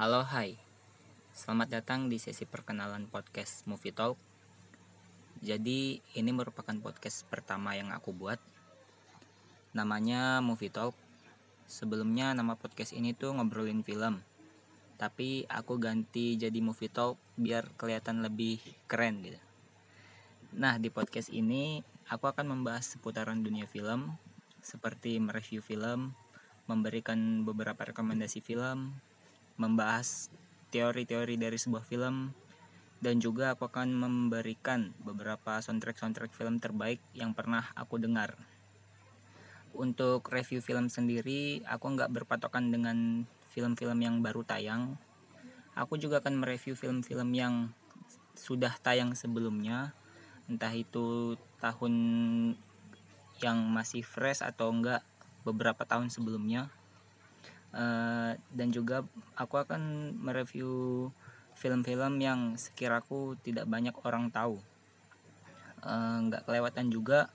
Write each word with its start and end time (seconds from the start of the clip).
Halo 0.00 0.24
hai. 0.24 0.56
Selamat 1.36 1.76
datang 1.76 2.08
di 2.08 2.16
sesi 2.16 2.48
perkenalan 2.48 3.04
podcast 3.04 3.68
Movie 3.68 3.92
Talk. 3.92 4.16
Jadi 5.44 6.00
ini 6.16 6.30
merupakan 6.32 6.72
podcast 6.80 7.28
pertama 7.28 7.76
yang 7.76 7.92
aku 7.92 8.08
buat. 8.16 8.40
Namanya 9.76 10.40
Movie 10.40 10.72
Talk. 10.72 10.96
Sebelumnya 11.68 12.32
nama 12.32 12.56
podcast 12.56 12.96
ini 12.96 13.12
tuh 13.12 13.36
ngobrolin 13.36 13.84
film. 13.84 14.24
Tapi 14.96 15.44
aku 15.52 15.76
ganti 15.76 16.32
jadi 16.40 16.64
Movie 16.64 16.88
Talk 16.88 17.20
biar 17.36 17.68
kelihatan 17.76 18.24
lebih 18.24 18.56
keren 18.88 19.20
gitu. 19.20 19.36
Nah 20.56 20.80
di 20.80 20.88
podcast 20.88 21.28
ini 21.28 21.84
aku 22.08 22.24
akan 22.24 22.48
membahas 22.48 22.96
seputaran 22.96 23.44
dunia 23.44 23.68
film 23.68 24.16
Seperti 24.64 25.20
mereview 25.20 25.60
film 25.60 26.16
Memberikan 26.64 27.44
beberapa 27.44 27.92
rekomendasi 27.92 28.40
film 28.40 28.96
membahas 29.60 30.32
teori-teori 30.72 31.36
dari 31.36 31.60
sebuah 31.60 31.84
film 31.84 32.32
dan 33.04 33.20
juga 33.20 33.52
aku 33.52 33.68
akan 33.68 33.92
memberikan 33.92 34.96
beberapa 35.04 35.60
soundtrack-soundtrack 35.60 36.32
film 36.32 36.56
terbaik 36.56 37.00
yang 37.12 37.36
pernah 37.36 37.68
aku 37.76 38.00
dengar. 38.00 38.36
Untuk 39.76 40.24
review 40.32 40.64
film 40.64 40.88
sendiri, 40.88 41.60
aku 41.68 41.92
nggak 41.92 42.12
berpatokan 42.12 42.72
dengan 42.72 43.28
film-film 43.52 43.98
yang 44.00 44.20
baru 44.24 44.44
tayang. 44.44 44.96
Aku 45.76 45.96
juga 45.96 46.20
akan 46.20 46.40
mereview 46.40 46.76
film-film 46.76 47.30
yang 47.32 47.54
sudah 48.36 48.76
tayang 48.80 49.16
sebelumnya, 49.16 49.92
entah 50.48 50.72
itu 50.72 51.36
tahun 51.60 51.94
yang 53.40 53.58
masih 53.72 54.04
fresh 54.04 54.44
atau 54.44 54.68
enggak 54.68 55.00
beberapa 55.40 55.88
tahun 55.88 56.12
sebelumnya 56.12 56.68
uh, 57.74 58.32
dan 58.54 58.68
juga 58.70 59.06
aku 59.34 59.60
akan 59.60 60.14
mereview 60.18 61.08
film-film 61.58 62.22
yang 62.22 62.54
sekiraku 62.56 63.36
tidak 63.44 63.68
banyak 63.68 63.92
orang 64.08 64.32
tahu 64.32 64.56
eh, 65.84 66.16
nggak 66.24 66.40
uh, 66.40 66.46
kelewatan 66.48 66.88
juga 66.88 67.28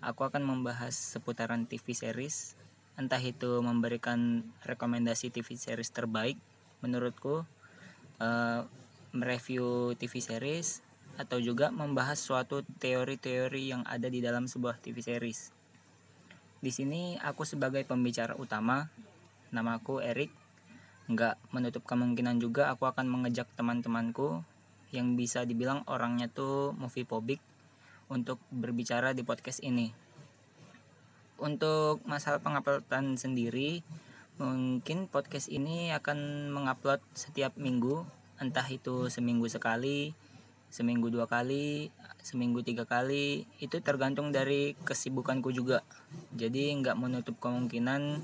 aku 0.00 0.24
akan 0.24 0.48
membahas 0.48 0.96
seputaran 0.96 1.68
TV 1.68 1.92
series 1.92 2.56
entah 2.96 3.20
itu 3.20 3.60
memberikan 3.60 4.48
rekomendasi 4.64 5.28
TV 5.28 5.60
series 5.60 5.92
terbaik 5.92 6.40
menurutku 6.80 7.44
uh, 8.20 8.60
mereview 9.12 9.92
TV 9.98 10.20
series 10.24 10.80
atau 11.20 11.36
juga 11.36 11.68
membahas 11.68 12.16
suatu 12.16 12.64
teori-teori 12.80 13.76
yang 13.76 13.82
ada 13.84 14.08
di 14.08 14.24
dalam 14.24 14.48
sebuah 14.48 14.80
TV 14.80 15.04
series. 15.04 15.52
Di 16.60 16.72
sini 16.72 17.16
aku 17.20 17.44
sebagai 17.44 17.84
pembicara 17.84 18.36
utama 18.36 18.88
Namaku 19.50 19.98
Erik. 20.02 20.30
Nggak 21.10 21.38
menutup 21.50 21.82
kemungkinan 21.82 22.38
juga 22.38 22.70
aku 22.70 22.86
akan 22.86 23.10
mengejak 23.10 23.50
teman-temanku 23.58 24.46
yang 24.94 25.14
bisa 25.14 25.42
dibilang 25.46 25.82
orangnya 25.86 26.30
tuh 26.30 26.74
movie 26.74 27.06
phobik 27.06 27.42
untuk 28.10 28.42
berbicara 28.50 29.14
di 29.14 29.22
podcast 29.22 29.62
ini. 29.62 29.94
Untuk 31.38 32.02
masalah 32.06 32.42
penguploadan 32.42 33.18
sendiri, 33.18 33.82
mungkin 34.36 35.06
podcast 35.06 35.48
ini 35.48 35.94
akan 35.94 36.50
mengupload 36.52 37.00
setiap 37.14 37.54
minggu, 37.56 38.04
entah 38.42 38.66
itu 38.66 39.08
seminggu 39.08 39.46
sekali, 39.48 40.12
seminggu 40.68 41.08
dua 41.08 41.26
kali, 41.26 41.88
seminggu 42.22 42.62
tiga 42.62 42.84
kali, 42.84 43.48
itu 43.58 43.76
tergantung 43.80 44.30
dari 44.30 44.78
kesibukanku 44.84 45.50
juga. 45.50 45.82
Jadi 46.36 46.76
nggak 46.76 46.98
menutup 46.98 47.40
kemungkinan 47.40 48.22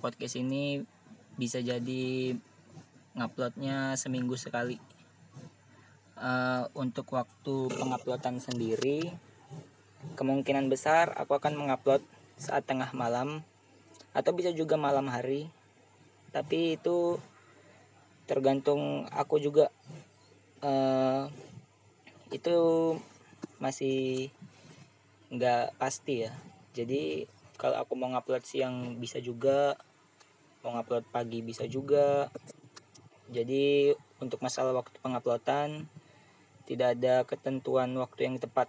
podcast 0.00 0.40
ini 0.40 0.80
bisa 1.36 1.60
jadi 1.60 2.34
nguploadnya 3.14 3.94
seminggu 4.00 4.34
sekali. 4.40 4.80
Uh, 6.20 6.68
untuk 6.76 7.16
waktu 7.16 7.72
penguploadan 7.72 8.44
sendiri 8.44 9.08
kemungkinan 10.20 10.68
besar 10.68 11.16
aku 11.16 11.32
akan 11.40 11.56
mengupload 11.56 12.04
saat 12.36 12.68
tengah 12.68 12.92
malam 12.92 13.40
atau 14.16 14.32
bisa 14.32 14.50
juga 14.56 14.80
malam 14.80 15.08
hari. 15.12 15.52
Tapi 16.32 16.80
itu 16.80 17.20
tergantung 18.24 19.04
aku 19.12 19.36
juga. 19.36 19.68
Uh, 20.60 21.28
itu 22.30 22.56
masih 23.60 24.28
nggak 25.30 25.76
pasti 25.76 26.26
ya. 26.28 26.32
Jadi 26.72 27.26
kalau 27.60 27.76
aku 27.76 27.92
mau 27.92 28.08
ngupload 28.08 28.44
siang 28.46 28.96
bisa 28.96 29.20
juga 29.20 29.76
mau 30.60 30.76
ngupload 30.76 31.08
pagi 31.08 31.40
bisa 31.40 31.64
juga. 31.64 32.28
Jadi 33.30 33.94
untuk 34.18 34.42
masalah 34.42 34.74
waktu 34.76 34.96
penguploadan 35.00 35.86
tidak 36.68 36.98
ada 36.98 37.22
ketentuan 37.24 37.94
waktu 37.96 38.28
yang 38.28 38.36
tepat. 38.36 38.68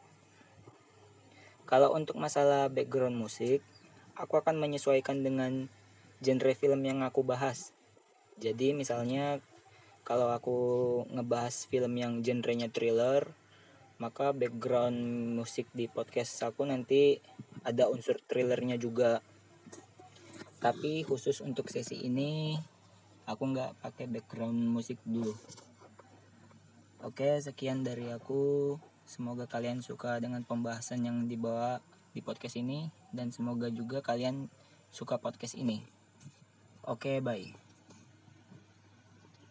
Kalau 1.66 1.96
untuk 1.96 2.20
masalah 2.20 2.68
background 2.68 3.16
musik 3.16 3.64
aku 4.16 4.38
akan 4.38 4.60
menyesuaikan 4.60 5.24
dengan 5.24 5.72
genre 6.22 6.54
film 6.54 6.82
yang 6.86 7.02
aku 7.02 7.24
bahas. 7.26 7.74
Jadi 8.38 8.74
misalnya 8.74 9.42
kalau 10.02 10.34
aku 10.34 10.58
ngebahas 11.14 11.70
film 11.70 11.94
yang 11.98 12.26
genrenya 12.26 12.70
thriller 12.70 13.30
maka 14.02 14.34
background 14.34 14.98
musik 15.38 15.70
di 15.78 15.86
podcast 15.86 16.42
aku 16.42 16.66
nanti 16.66 17.22
ada 17.62 17.86
unsur 17.86 18.18
thrillernya 18.26 18.82
juga 18.82 19.22
tapi 20.62 21.02
khusus 21.02 21.42
untuk 21.42 21.68
sesi 21.74 22.06
ini 22.06 22.54
aku 23.26 23.44
nggak 23.50 23.82
pakai 23.82 24.06
background 24.06 24.62
musik 24.70 25.02
dulu. 25.02 25.34
Oke 27.02 27.42
sekian 27.42 27.82
dari 27.82 28.14
aku. 28.14 28.78
Semoga 29.10 29.50
kalian 29.50 29.82
suka 29.82 30.22
dengan 30.22 30.46
pembahasan 30.46 31.04
yang 31.04 31.26
dibawa 31.26 31.82
di 32.14 32.22
podcast 32.22 32.62
ini 32.62 32.94
dan 33.10 33.34
semoga 33.34 33.68
juga 33.74 34.00
kalian 34.06 34.48
suka 34.94 35.18
podcast 35.18 35.58
ini. 35.58 35.82
Oke 36.86 37.20
bye 37.20 37.71